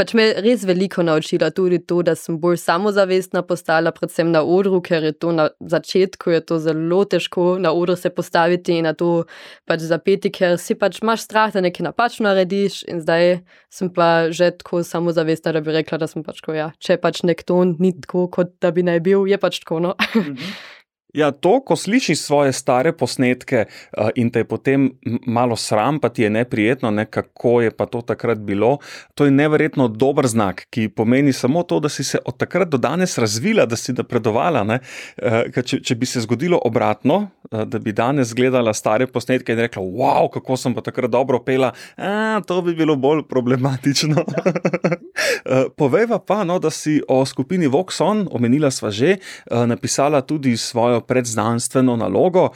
pač 0.00 0.14
me 0.16 0.24
je 0.24 0.40
res 0.40 0.62
veliko 0.64 1.04
naučila 1.04 1.50
tudi 1.52 1.78
to, 1.84 2.00
da 2.06 2.14
sem 2.16 2.38
bolj 2.40 2.56
samozavestna 2.62 3.42
postala, 3.44 3.92
predvsem 3.92 4.30
na 4.32 4.40
odru, 4.40 4.80
ker 4.80 5.04
je 5.04 5.12
to 5.12 5.32
na 5.36 5.50
začetku 5.60 6.32
je 6.32 6.40
to 6.40 6.58
zelo 6.62 7.02
težko 7.04 7.58
na 7.60 7.74
odru 7.76 7.96
se 8.00 8.10
postaviti 8.10 8.78
in 8.78 8.88
na 8.88 8.94
to 8.96 9.26
pač 9.68 9.84
zapeti, 9.84 10.32
ker 10.32 10.56
si 10.60 10.78
pač 10.80 11.02
imaš 11.04 11.26
strah, 11.28 11.52
da 11.52 11.60
nekaj 11.60 11.90
napačno 11.90 12.30
narediš. 12.30 12.82
In 12.88 13.04
zdaj 13.04 13.42
sem 13.68 13.92
pa 13.92 14.30
že 14.32 14.50
tako 14.62 14.80
samozavestna, 14.86 15.52
da 15.52 15.60
bi 15.60 15.76
rekla, 15.76 16.00
da 16.00 16.08
sem 16.08 16.24
pač 16.24 16.40
ko 16.44 16.56
ja, 16.56 16.70
če 16.80 16.96
pač 17.02 17.22
nek 17.28 17.44
ton 17.44 17.76
ni 17.78 17.92
tako, 18.00 18.28
kot 18.32 18.56
da 18.62 18.72
bi 18.72 18.86
naj 18.86 19.04
bil, 19.04 19.28
je 19.28 19.36
pač 19.40 19.60
tako. 19.64 19.84
No? 19.84 19.96
Mhm. 20.16 20.36
Ja, 21.14 21.30
to, 21.30 21.58
ko 21.66 21.76
slišiš 21.76 22.20
svoje 22.22 22.52
stare 22.52 22.92
posnetke 22.92 23.64
uh, 23.66 24.08
in 24.14 24.30
te 24.30 24.44
je 24.44 24.48
potem 24.48 24.90
malo 25.26 25.56
sram, 25.56 25.98
pa 26.00 26.08
ti 26.08 26.22
je 26.22 26.30
neprijetno, 26.30 26.90
ne, 26.90 27.06
kako 27.06 27.60
je 27.60 27.70
pa 27.70 27.86
to 27.86 28.00
takrat 28.00 28.38
bilo, 28.38 28.78
to 29.14 29.24
je 29.24 29.30
neverjetno 29.30 29.88
dober 29.88 30.26
znak, 30.26 30.66
ki 30.70 30.88
pomeni 30.88 31.32
samo 31.32 31.62
to, 31.62 31.80
da 31.80 31.88
si 31.88 32.04
se 32.04 32.18
od 32.24 32.36
takrat 32.36 32.68
do 32.68 32.78
danes 32.78 33.18
razvila, 33.18 33.66
da 33.66 33.76
si 33.76 33.92
napredovala. 33.92 34.62
Uh, 34.62 35.62
če, 35.64 35.80
če 35.82 35.94
bi 35.94 36.06
se 36.06 36.22
zgodilo 36.22 36.60
obratno, 36.64 37.30
da 37.50 37.78
bi 37.78 37.92
danes 37.92 38.34
gledala 38.34 38.74
stare 38.74 39.06
posnetke 39.06 39.52
in 39.52 39.58
rekla: 39.58 39.82
Wow, 39.82 40.30
kako 40.30 40.56
sem 40.56 40.74
pa 40.74 40.80
takrat 40.80 41.10
dobro 41.10 41.42
pela, 41.44 41.72
uh, 41.98 42.44
to 42.46 42.62
bi 42.62 42.74
bilo 42.74 42.96
bolj 42.96 43.22
problematično. 43.28 44.24
uh, 44.26 45.64
povejva 45.78 46.18
pa, 46.18 46.44
no, 46.44 46.58
da 46.58 46.70
si 46.70 47.00
o 47.08 47.24
skupini 47.26 47.66
Voxon, 47.66 48.28
omenila 48.30 48.70
sva 48.70 48.90
že, 48.90 49.16
uh, 49.50 49.66
napisala 49.66 50.20
tudi 50.20 50.56
svojo 50.56 51.00
predznanstveno 51.00 51.96
nalogo, 51.96 52.50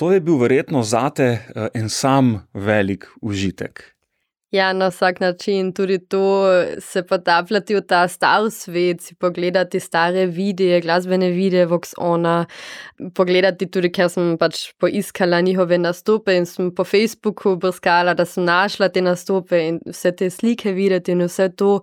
to 0.00 0.12
je 0.12 0.20
bil 0.20 0.38
verjetno 0.40 0.82
zate 0.82 1.24
eh, 1.24 1.68
en 1.74 1.88
sam 1.88 2.46
velik 2.54 3.06
užitek. 3.20 3.99
Ja, 4.50 4.72
na 4.72 4.88
vsak 4.88 5.20
način 5.20 5.72
tudi 5.72 5.98
to 6.08 6.46
se 6.80 7.02
potapljati 7.06 7.74
v 7.74 7.80
ta 7.80 8.08
star 8.08 8.50
svet, 8.50 9.00
si 9.00 9.14
pogledati 9.14 9.80
stare 9.80 10.26
videe, 10.26 10.80
glasbene 10.80 11.28
videe, 11.30 11.66
Voxona, 11.66 12.46
pogledati 13.14 13.70
tudi, 13.70 13.92
ker 13.94 14.10
sem 14.10 14.32
pač 14.38 14.72
poiskala 14.82 15.38
njihove 15.40 15.78
nastope 15.78 16.34
in 16.34 16.46
sem 16.50 16.72
po 16.74 16.84
Facebooku 16.84 17.54
brskala, 17.56 18.14
da 18.14 18.26
sem 18.26 18.44
našla 18.44 18.88
te 18.88 19.00
nastope 19.00 19.62
in 19.68 19.78
vse 19.86 20.12
te 20.18 20.30
slike 20.30 20.74
videti 20.74 21.14
in 21.14 21.22
vse 21.28 21.48
to 21.54 21.80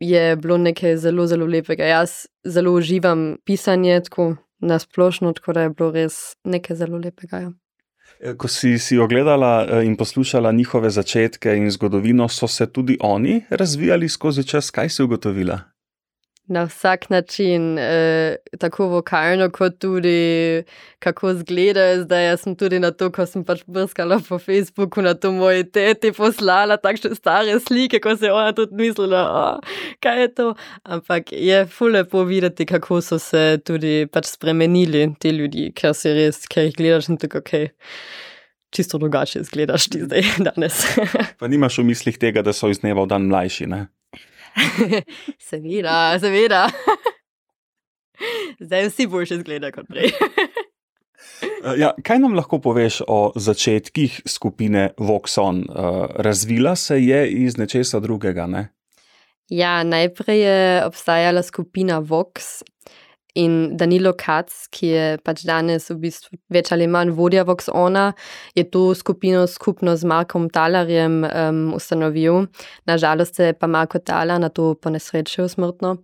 je 0.00 0.36
bilo 0.36 0.60
nekaj 0.60 0.96
zelo, 1.00 1.26
zelo 1.26 1.46
lepega. 1.46 1.88
Jaz 1.88 2.26
zelo 2.44 2.76
uživam 2.76 3.38
pisanje, 3.44 4.00
tako 4.04 4.34
na 4.60 4.78
splošno, 4.78 5.32
tako 5.32 5.52
da 5.52 5.62
je 5.62 5.70
bilo 5.70 5.90
res 5.90 6.22
nekaj 6.44 6.76
zelo 6.76 7.00
lepega. 7.00 7.46
Ja. 7.46 7.61
Ko 8.36 8.48
si, 8.48 8.78
si 8.78 8.98
ogledala 8.98 9.66
e, 9.66 9.84
in 9.84 9.96
poslušala 9.96 10.52
njihove 10.52 10.90
začetke 10.90 11.56
in 11.56 11.70
zgodovino, 11.70 12.28
so 12.28 12.46
se 12.46 12.66
tudi 12.66 12.96
oni 13.00 13.40
razvijali 13.50 14.08
skozi 14.08 14.44
čas, 14.44 14.70
kaj 14.70 14.88
si 14.88 15.02
ugotovila? 15.02 15.71
Na 16.46 16.64
vsak 16.66 17.10
način, 17.10 17.78
eh, 17.78 18.36
tako 18.58 18.86
vokalno, 18.86 19.50
kot 19.50 19.78
tudi 19.78 20.62
kako 20.98 21.30
izgledajo. 21.30 22.02
Zdaj 22.02 22.26
jaz 22.26 22.40
sem 22.40 22.56
tudi 22.56 22.78
na 22.78 22.90
to, 22.90 23.10
ko 23.10 23.26
sem 23.26 23.44
pač 23.44 23.62
brskala 23.66 24.20
po 24.28 24.38
Facebooku, 24.38 25.02
na 25.02 25.14
to 25.14 25.32
moji 25.32 25.64
teti 25.64 26.12
poslala 26.12 26.76
takšne 26.76 27.14
stare 27.14 27.60
slike, 27.60 28.00
ko 28.00 28.16
se 28.16 28.26
je 28.26 28.32
ona 28.32 28.52
tudi 28.52 28.74
mislila, 28.74 29.22
oh, 29.22 29.76
kaj 30.00 30.20
je 30.20 30.34
to. 30.34 30.48
Ampak 30.82 31.32
je 31.32 31.66
fule 31.66 32.04
po 32.04 32.24
videti, 32.24 32.66
kako 32.66 33.00
so 33.00 33.18
se 33.18 33.60
tudi 33.64 34.06
pač 34.12 34.34
spremenili 34.34 35.14
ti 35.18 35.30
ljudje, 35.30 35.72
ker 35.78 35.94
si 35.94 36.12
res, 36.12 36.44
ker 36.50 36.68
jih 36.68 36.76
gledaš 36.76 37.08
in 37.08 37.22
tako, 37.22 37.38
ok. 37.38 37.54
Čisto 38.72 38.98
drugače 38.98 39.40
izgledaš 39.40 39.90
ti 39.92 40.00
zdaj, 40.02 40.22
danes. 40.48 40.84
pa 41.38 41.48
nimaš 41.48 41.78
v 41.78 41.90
mislih 41.92 42.18
tega, 42.18 42.42
da 42.42 42.52
so 42.56 42.70
iz 42.72 42.80
dneva 42.80 43.04
v 43.04 43.12
dan 43.12 43.28
mlajši, 43.28 43.68
ne? 43.68 43.86
seveda, 45.50 46.18
seveda. 46.20 46.66
Zdaj 48.64 48.88
vsi 48.88 49.06
boljše 49.06 49.40
zgleda 49.42 49.72
kot 49.72 49.88
prej. 49.88 50.12
Eh, 51.42 51.74
ja, 51.78 51.88
kaj 52.06 52.18
nam 52.22 52.34
lahko 52.34 52.58
poveš 52.62 53.00
o 53.08 53.32
začetkih 53.34 54.20
skupine 54.26 54.92
Voxon? 54.98 55.64
Uh, 55.66 56.06
razvila 56.22 56.76
se 56.76 57.00
je 57.02 57.20
iz 57.30 57.56
nečesa 57.58 58.00
drugega? 58.00 58.46
Ne? 58.46 58.68
Ja, 59.50 59.82
najprej 59.82 60.40
je 60.40 60.84
obstajala 60.86 61.42
skupina 61.42 61.98
Vox, 61.98 62.62
In 63.34 63.76
Danilo 63.76 64.12
Kac, 64.12 64.50
ki 64.68 64.88
je 64.90 65.04
pač 65.24 65.46
danes 65.48 65.86
v 65.88 65.96
bistvu 66.02 66.36
več 66.52 66.68
ali 66.74 66.84
manj 66.84 67.14
vodja 67.16 67.46
Voxona, 67.48 68.10
je 68.52 68.66
to 68.68 68.90
skupino 68.92 69.46
skupno 69.48 69.94
z 69.96 70.04
Markom 70.04 70.50
Talarjem 70.52 71.22
um, 71.24 71.62
ustanovil. 71.72 72.44
Nažalost 72.84 73.40
je 73.40 73.54
pa 73.56 73.70
Marko 73.72 74.02
Talar 74.04 74.40
na 74.40 74.52
to 74.52 74.74
ponesrečil 74.74 75.48
smrtno. 75.48 75.96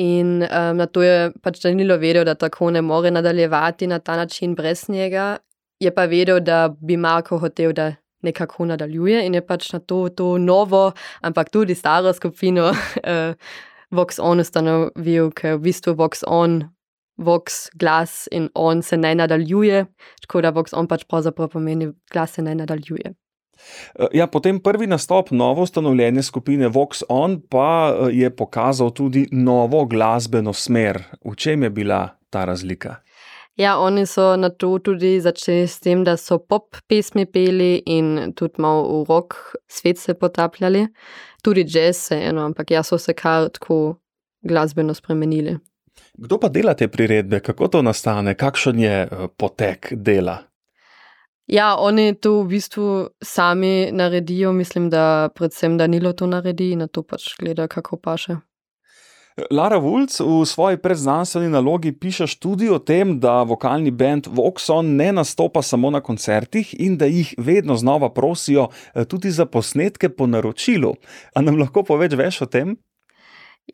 In 0.00 0.40
um, 0.40 0.80
na 0.80 0.86
to 0.88 1.04
je 1.04 1.34
pač 1.44 1.60
Danilo 1.60 2.00
vedel, 2.00 2.24
da 2.24 2.32
tako 2.34 2.70
ne 2.72 2.80
more 2.80 3.12
nadaljevati 3.12 3.86
na 3.86 3.98
ta 3.98 4.16
način 4.16 4.54
brez 4.56 4.88
njega. 4.88 5.36
Je 5.84 5.92
pa 5.94 6.08
vedel, 6.08 6.40
da 6.40 6.70
bi 6.80 6.96
Marko 6.96 7.38
hotel, 7.38 7.76
da 7.76 7.92
nekako 8.22 8.64
nadaljuje 8.72 9.26
in 9.26 9.34
je 9.34 9.44
pač 9.46 9.72
na 9.72 9.78
to, 9.78 10.08
to 10.08 10.38
novo, 10.38 10.92
ampak 11.20 11.50
tudi 11.50 11.74
staro 11.74 12.12
skupino. 12.12 12.72
Vox 13.90 14.18
on 14.20 14.40
ustanovil, 14.40 15.30
ker 15.32 15.56
v 15.56 15.68
bistvu 15.68 15.94
Vox 15.96 16.24
on, 16.26 16.62
Vox 17.18 17.66
glas 17.74 18.28
in 18.30 18.48
on 18.54 18.82
se 18.82 18.96
ne 18.96 19.14
nadaljuje, 19.14 19.86
tako 20.22 20.42
da 20.44 20.52
Vox 20.54 20.76
on 20.76 20.86
pač 20.86 21.06
pravzaprav 21.08 21.48
pomeni 21.54 21.90
glas 22.12 22.36
se 22.36 22.42
ne 22.42 22.54
nadaljuje. 22.54 23.14
Eh, 23.98 24.06
ja, 24.14 24.26
potem 24.26 24.60
prvi 24.60 24.86
nastop 24.86 25.30
novo 25.30 25.62
ustanovljene 25.62 26.22
skupine 26.22 26.68
Vox 26.68 27.02
On 27.08 27.40
pa 27.50 27.90
eh, 27.90 28.12
je 28.12 28.30
pokazal 28.30 28.90
tudi 28.90 29.26
novo 29.32 29.84
glasbeno 29.86 30.52
smer. 30.52 31.02
V 31.24 31.34
čem 31.36 31.62
je 31.62 31.70
bila 31.70 32.08
ta 32.30 32.44
razlika? 32.44 33.00
Ja, 33.58 33.78
oni 33.78 34.06
so 34.06 34.36
na 34.36 34.50
to 34.50 34.78
tudi 34.78 35.20
začeli 35.20 35.66
s 35.66 35.80
tem, 35.80 36.04
da 36.04 36.16
so 36.16 36.38
pop 36.38 36.76
pesmi 36.86 37.24
peli 37.26 37.82
in 37.86 38.32
tudi 38.38 38.62
malo 38.62 39.02
v 39.02 39.08
rock 39.08 39.34
svet 39.66 39.98
se 39.98 40.14
potapljali. 40.14 40.86
Tudi 41.42 41.64
jazz 41.66 41.96
se 41.96 42.20
eno, 42.22 42.44
ampak 42.44 42.70
ja, 42.70 42.82
so 42.82 42.98
se 42.98 43.12
kar 43.12 43.48
tako 43.48 43.98
glasbeno 44.42 44.94
spremenili. 44.94 45.56
Kdo 46.14 46.38
pa 46.38 46.48
dela 46.48 46.74
te 46.74 46.88
priredbe, 46.88 47.40
kako 47.40 47.68
to 47.68 47.82
nastane, 47.82 48.34
kakšen 48.34 48.78
je 48.78 48.94
eh, 49.02 49.28
potek 49.36 49.92
dela? 49.92 50.38
Ja, 51.46 51.74
oni 51.78 52.14
to 52.14 52.42
v 52.42 52.48
bistvu 52.48 53.08
sami 53.24 53.90
naredijo, 53.92 54.52
mislim, 54.52 54.90
da 54.90 55.28
predvsem 55.34 55.78
Danilo 55.78 56.12
to 56.12 56.26
naredi 56.26 56.70
in 56.72 56.78
na 56.78 56.86
to 56.86 57.02
pač 57.02 57.34
gleda, 57.40 57.66
kako 57.66 57.96
paše. 57.96 58.36
Lara 59.50 59.78
Vulc 59.78 60.18
v 60.20 60.42
svoji 60.46 60.76
predznanstveni 60.82 61.48
nalogi 61.48 61.92
pišeš 61.92 62.38
tudi 62.42 62.68
o 62.70 62.78
tem, 62.78 63.18
da 63.20 63.42
vokalni 63.46 63.90
bend 63.90 64.26
Voxon 64.26 64.96
ne 64.96 65.12
nastopa 65.12 65.62
samo 65.62 65.90
na 65.90 66.00
koncertih 66.00 66.74
in 66.78 66.96
da 66.98 67.06
jih 67.06 67.34
vedno 67.38 67.76
znova 67.76 68.10
prosijo 68.10 68.68
eh, 68.94 69.04
tudi 69.04 69.30
za 69.30 69.46
posnetke 69.46 70.08
po 70.08 70.26
naročilu. 70.26 70.94
A 71.34 71.42
nam 71.42 71.58
lahko 71.58 71.82
poveš 71.82 72.18
več 72.18 72.42
o 72.42 72.46
tem? 72.46 72.76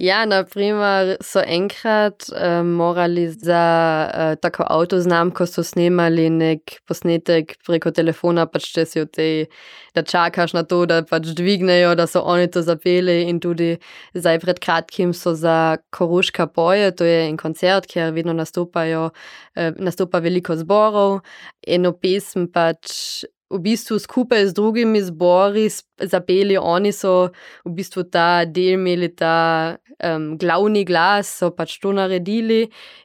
Ja, 0.03 0.25
naprimer 0.27 1.13
so 1.23 1.39
enkrat 1.39 2.27
uh, 2.33 2.65
morali 2.67 3.29
za 3.31 3.61
uh, 4.11 4.35
tako 4.43 4.65
avtoznamko 4.67 5.47
so 5.47 5.63
snemali 5.63 6.27
nek 6.35 6.81
posnetek 6.89 7.55
preko 7.67 7.93
telefona, 7.95 8.49
pač 8.51 8.73
če 8.75 8.85
si 8.91 9.05
v 9.05 9.07
tej, 9.07 9.37
da 9.95 10.03
čakaš 10.03 10.57
na 10.59 10.65
to, 10.67 10.81
da 10.91 11.05
pač 11.07 11.31
dvignejo, 11.39 11.93
da 11.95 12.09
so 12.11 12.25
oni 12.27 12.51
to 12.51 12.65
zapeli 12.67 13.21
in 13.31 13.39
tudi 13.39 13.77
zdaj 14.19 14.41
pred 14.43 14.59
kratkim 14.59 15.13
so 15.15 15.37
za 15.39 15.77
Koruška 15.95 16.49
poje, 16.51 16.91
to 16.91 17.07
je 17.07 17.29
en 17.29 17.39
koncert, 17.39 17.87
kjer 17.87 18.11
vedno 18.19 18.35
nastopajo, 18.35 19.13
uh, 19.15 19.79
nastopa 19.79 20.19
veliko 20.19 20.59
zborov, 20.59 21.21
eno 21.63 21.95
pesem 21.95 22.51
pač 22.51 23.23
v 23.51 23.59
bistvu 23.61 23.99
skupaj 23.99 24.47
z 24.49 24.57
drugimi 24.57 25.03
zbori 25.05 25.69
zapeli, 26.01 26.57
oni 26.59 26.93
so 26.93 27.31
v 27.65 27.73
bistvu 27.77 28.07
ta 28.09 28.45
del 28.45 28.79
imeli, 28.79 29.11
ta 29.15 29.77
um, 30.01 30.35
glavni 30.41 30.85
glas, 30.89 31.31
so 31.41 31.53
pač 31.55 31.77
to 31.83 31.93
naredili, 31.95 32.65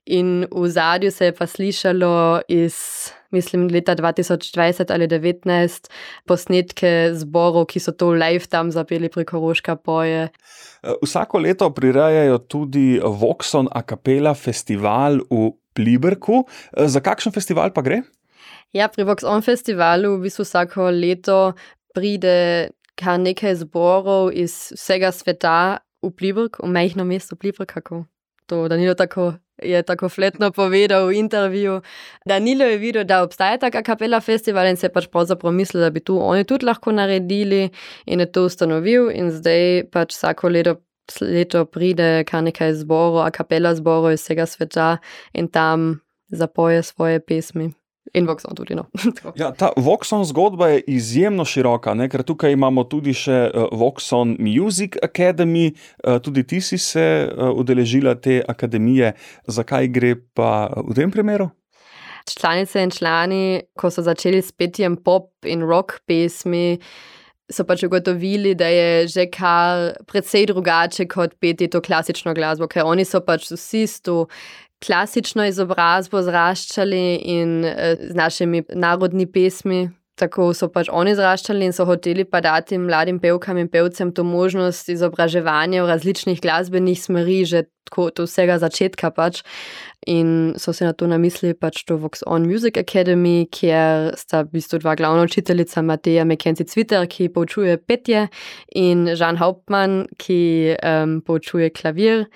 in 0.09 0.47
v 0.49 0.65
zadju 0.71 1.11
se 1.11 1.29
je 1.29 1.35
pa 1.35 1.47
slišalo 1.47 2.13
iz. 2.47 2.75
Mislim, 3.29 3.67
leta 3.69 3.93
2020 3.93 4.89
ali 4.89 5.05
2019 5.05 5.91
posnetke 6.25 7.13
zborov, 7.13 7.67
ki 7.69 7.77
so 7.77 7.93
to 7.93 8.07
live 8.17 8.49
tam 8.49 8.71
zapeli 8.73 9.05
preko 9.05 9.37
Roška 9.37 9.75
poje. 9.77 10.31
Eh, 10.81 10.95
vsako 11.05 11.37
leto 11.45 11.69
prirejajo 11.69 12.39
tudi 12.49 12.97
Voxon 12.97 13.69
a 13.69 13.85
capella 13.85 14.33
festival 14.33 15.21
v 15.29 15.51
Pliberku. 15.77 16.41
Eh, 16.73 16.89
za 16.89 17.05
kakšen 17.05 17.29
festival 17.29 17.69
pa 17.69 17.85
gre? 17.85 18.01
Ja, 18.73 18.87
pri 18.87 19.03
Vox 19.03 19.25
On 19.25 19.41
festivalu 19.41 20.17
v 20.17 20.27
bistvu 20.27 20.45
vsako 20.45 20.89
leto 20.93 21.53
pride 21.93 22.69
kar 22.99 23.19
nekaj 23.19 23.61
zborov 23.63 24.31
iz 24.35 24.71
vsega 24.75 25.11
sveta 25.15 25.79
v 26.03 26.11
Plivrk, 26.11 26.59
v 26.63 26.71
majhno 26.71 27.05
mesto 27.07 27.35
Plivrk, 27.35 27.71
kako 27.71 28.05
to 28.49 28.67
Danilo 28.67 28.93
tako. 28.93 29.33
Je 29.63 29.83
tako 29.83 30.09
fletno 30.09 30.51
povedal 30.51 31.07
v 31.07 31.19
intervjuju. 31.19 31.81
Danilo 32.25 32.63
je 32.63 32.77
videl, 32.77 33.03
da 33.03 33.23
obstaja 33.23 33.57
taka 33.57 33.83
kapela 33.83 34.21
festival 34.21 34.67
in 34.67 34.77
se 34.77 34.87
je 34.87 34.93
pač 34.93 35.07
pravzaprav 35.11 35.51
mislil, 35.53 35.83
da 35.83 35.89
bi 35.89 35.99
tu 35.99 36.15
oni 36.15 36.43
tudi 36.47 36.65
lahko 36.65 36.91
naredili 36.91 37.69
in 38.05 38.19
je 38.19 38.31
to 38.31 38.45
ustanovil. 38.47 39.09
In 39.11 39.31
zdaj 39.31 39.83
pač 39.91 40.15
vsako 40.15 40.49
leto, 40.49 40.75
leto 41.21 41.65
pride 41.65 42.23
kar 42.23 42.43
nekaj 42.43 42.73
zborov, 42.79 43.19
a 43.27 43.31
kapela 43.35 43.75
zborov 43.75 44.13
iz 44.15 44.23
vsega 44.23 44.47
sveta 44.47 44.97
in 45.33 45.51
tam 45.51 45.99
zapoje 46.31 46.83
svoje 46.83 47.19
pesmi. 47.19 47.73
In 48.13 48.25
Voxon 48.25 48.55
tudi. 48.57 48.75
No. 48.75 48.87
ja, 49.41 49.51
ta 49.51 49.71
Voxon 49.77 50.25
zgodba 50.25 50.71
je 50.73 50.81
izjemno 50.95 51.45
široka, 51.45 51.93
ne? 51.93 52.09
ker 52.09 52.23
tukaj 52.25 52.55
imamo 52.55 52.85
tudi 52.89 53.13
še 53.13 53.39
uh, 53.49 53.69
Voxon 53.77 54.35
Music 54.41 54.97
Academy, 55.05 55.69
uh, 56.05 56.17
tudi 56.23 56.43
ti 56.47 56.61
si 56.61 56.79
se 56.81 57.05
uh, 57.29 57.53
udeležila 57.53 58.15
te 58.17 58.41
akademije. 58.47 59.13
Zakaj 59.47 59.91
gre 59.93 60.15
pa 60.33 60.69
v 60.73 60.97
tem 60.97 61.13
primeru? 61.13 61.51
Članice 62.29 62.83
in 62.83 62.91
člani, 62.93 63.61
ko 63.77 63.89
so 63.89 64.03
začeli 64.05 64.41
s 64.41 64.51
petjem 64.53 64.97
pop 65.01 65.31
in 65.49 65.63
rock 65.65 66.01
pesmi, 66.05 66.77
so 67.49 67.65
pač 67.65 67.83
ugotovili, 67.87 68.53
da 68.55 68.69
je 68.69 69.07
že 69.07 69.25
kar 69.33 69.97
precej 70.07 70.45
drugače 70.51 71.07
kot 71.09 71.33
peti 71.41 71.67
to 71.67 71.81
klasično 71.81 72.33
glasbo, 72.37 72.67
ker 72.69 72.85
oni 72.85 73.05
so 73.05 73.21
pač 73.25 73.49
vsi 73.49 73.87
s 73.87 74.01
to 74.05 74.27
klasično 74.85 75.45
izobrazbo 75.49 76.21
zraščali 76.23 77.05
in 77.15 77.63
eh, 77.65 77.95
z 78.01 78.15
našimi 78.15 78.63
narodnimi 78.73 79.31
pesmi. 79.31 79.87
Tako 80.19 80.49
so 80.51 80.67
pač 80.67 80.89
oni 80.91 81.13
zraščali 81.15 81.69
in 81.69 81.71
so 81.71 81.85
hoteli 81.87 82.25
pa 82.27 82.41
dati 82.43 82.75
mladim 82.75 83.21
pevkam 83.23 83.57
in 83.61 83.69
pevcem 83.71 84.11
to 84.11 84.25
možnost 84.27 84.89
izobraževanja 84.91 85.85
v 85.85 85.87
različnih 85.93 86.41
glasbenih 86.43 86.99
smeri, 86.99 87.37
že 87.47 87.61
tako 87.87 88.09
od 88.09 88.19
vsega 88.25 88.57
začetka. 88.59 89.13
Pač. 89.15 89.41
In 90.07 90.53
so 90.59 90.73
se 90.75 90.85
na 90.85 90.93
to 90.93 91.07
namislili 91.07 91.55
pač 91.55 91.85
to 91.87 91.97
Vox 91.99 92.23
On 92.27 92.47
Music 92.47 92.77
Academy, 92.79 93.47
kjer 93.47 94.13
sta 94.19 94.43
v 94.43 94.59
bistvu 94.59 94.79
dva 94.83 94.95
glavna 94.99 95.23
učiteljica, 95.27 95.81
Mateja 95.87 96.27
McKenzie 96.27 96.67
Twitter, 96.67 97.07
ki 97.07 97.31
poučuje 97.35 97.77
petje, 97.77 98.27
in 98.75 99.07
Žan 99.15 99.39
Hauptmann, 99.39 100.07
ki 100.19 100.75
um, 100.79 101.19
poučuje 101.23 101.71
klavir. 101.71 102.27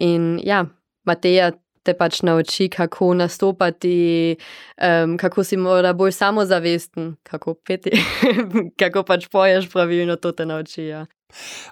In 0.00 0.38
ja, 0.44 0.64
Mateja 1.08 1.52
te 1.82 1.94
pač 1.96 2.20
nauči, 2.26 2.68
kako 2.72 3.14
nastopati, 3.14 4.36
um, 4.76 5.16
kako 5.20 5.44
si 5.44 5.56
mora 5.56 5.92
bolj 5.96 6.12
samozavesten, 6.12 7.14
kako 7.22 7.54
peti, 7.54 7.94
kako 8.80 9.04
pač 9.08 9.28
poješ 9.32 9.70
pravilno, 9.72 10.16
to 10.16 10.32
te 10.32 10.46
nauči. 10.46 10.90
Ja. 10.90 11.06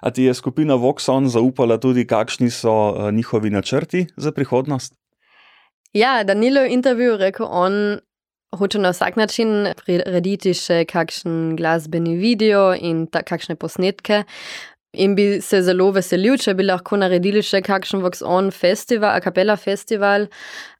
A 0.01 0.11
ti 0.11 0.23
je 0.23 0.33
skupina 0.33 0.77
Voxon 0.79 1.27
zaupala 1.29 1.77
tudi, 1.77 2.07
kakšni 2.07 2.49
so 2.49 2.73
uh, 2.89 3.09
njihovi 3.13 3.49
načrti 3.49 4.07
za 4.17 4.31
prihodnost? 4.31 4.93
Ja, 5.93 6.23
Danilo 6.23 6.61
je 6.61 6.69
v 6.69 6.73
intervjuju 6.73 7.17
rekel, 7.17 7.47
on 7.49 7.99
hoče 8.55 8.79
na 8.79 8.89
vsak 8.89 9.15
način 9.15 9.73
prirediti 9.85 10.53
še 10.57 10.83
kakšen 10.89 11.55
glasbeni 11.57 12.15
video 12.17 12.71
in 12.73 13.05
ta, 13.07 13.21
kakšne 13.25 13.55
posnetke. 13.59 14.23
In 14.97 15.13
bi 15.13 15.37
se 15.45 15.61
zelo 15.61 15.91
veselil, 15.93 16.39
če 16.41 16.55
bi 16.57 16.65
lahko 16.65 16.97
naredili 16.97 17.43
še 17.45 17.61
kakšen 17.65 18.01
Vox 18.01 18.23
On 18.25 18.49
festival, 18.49 19.13
a 19.13 19.21
kapela 19.21 19.53
festival. 19.57 20.25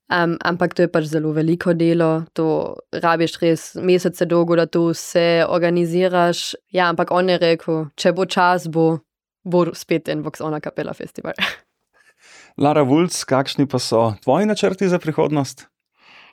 Um, 0.09 0.39
ampak 0.41 0.73
to 0.73 0.87
je 0.87 0.89
pač 0.89 1.05
zelo 1.11 1.29
veliko 1.35 1.75
delo, 1.77 2.23
to 2.33 2.73
rabiš 2.89 3.35
res 3.43 3.65
mesece 3.77 4.25
dolgo, 4.25 4.57
da 4.57 4.65
to 4.65 4.87
vse 4.89 5.45
organiziraš. 5.45 6.55
Ja, 6.73 6.89
ampak 6.89 7.13
on 7.13 7.29
je 7.29 7.37
rekel, 7.37 7.83
če 7.93 8.15
bo 8.17 8.25
čas, 8.25 8.65
bo, 8.65 9.03
bo 9.45 9.67
spet 9.77 10.09
en 10.09 10.25
Vox 10.25 10.41
On 10.41 10.57
a 10.57 10.61
kapela 10.63 10.97
festival. 10.97 11.37
Lara 12.63 12.81
Vulc, 12.81 13.13
kakšni 13.29 13.69
pa 13.69 13.77
so 13.77 14.15
tvoji 14.25 14.49
načrti 14.49 14.89
za 14.89 14.97
prihodnost? 14.97 15.67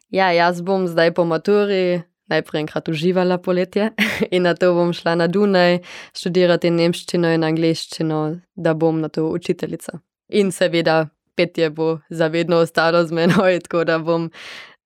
Ja, 0.08 0.32
jaz 0.32 0.64
bom 0.64 0.88
zdaj 0.88 1.12
po 1.12 1.28
maturi 1.28 2.06
najprej 2.26 2.60
enkrat 2.60 2.88
uživala 2.88 3.38
poletje 3.38 3.90
in 4.34 4.42
na 4.42 4.54
to 4.54 4.72
bom 4.74 4.92
šla 4.92 5.14
na 5.14 5.26
Dunaj 5.26 5.78
študirati 6.16 6.70
nemščino 6.70 7.32
in 7.34 7.44
angliščino, 7.44 8.22
da 8.54 8.74
bom 8.74 9.00
na 9.00 9.08
to 9.08 9.28
učiteljica. 9.30 9.98
In 10.28 10.52
seveda 10.52 11.06
petje 11.36 11.70
bo 11.70 11.98
zavedno 12.10 12.56
ostalo 12.64 13.04
z 13.04 13.12
menoj, 13.12 13.60
tako 13.64 13.84
da 13.84 13.98
bom 13.98 14.30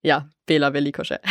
ja, 0.03 0.25
pela 0.47 0.69
veliko 0.69 1.05
še. 1.05 1.21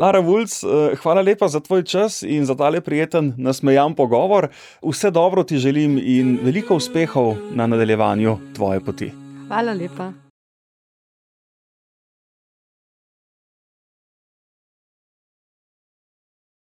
Lara 0.00 0.22
Vulc, 0.24 0.54
eh, 0.64 0.96
hvala 1.02 1.20
lepa 1.20 1.48
za 1.52 1.60
tvoj 1.60 1.84
čas 1.84 2.22
in 2.22 2.46
za 2.48 2.56
tale 2.56 2.80
prijeten, 2.80 3.34
nasmejan 3.36 3.94
pogovor. 3.94 4.48
Vse 4.80 5.10
dobro 5.10 5.44
ti 5.44 5.60
želim 5.60 5.98
in 6.00 6.38
veliko 6.42 6.80
uspehov 6.80 7.36
na 7.52 7.66
nadaljevanju 7.66 8.38
tvoje 8.56 8.80
poti. 8.80 9.12
Hvala 9.48 9.72
lepa. 9.72 10.12